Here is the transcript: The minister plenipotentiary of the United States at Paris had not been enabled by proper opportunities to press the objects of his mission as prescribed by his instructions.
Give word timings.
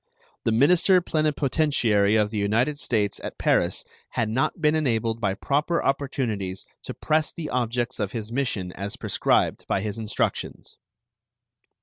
The 0.45 0.51
minister 0.51 0.99
plenipotentiary 0.99 2.15
of 2.15 2.31
the 2.31 2.39
United 2.39 2.79
States 2.79 3.21
at 3.23 3.37
Paris 3.37 3.85
had 4.09 4.29
not 4.29 4.59
been 4.59 4.73
enabled 4.73 5.21
by 5.21 5.35
proper 5.35 5.83
opportunities 5.83 6.65
to 6.85 6.95
press 6.95 7.31
the 7.31 7.51
objects 7.51 7.99
of 7.99 8.11
his 8.11 8.31
mission 8.31 8.71
as 8.71 8.97
prescribed 8.97 9.67
by 9.67 9.81
his 9.81 9.99
instructions. 9.99 10.79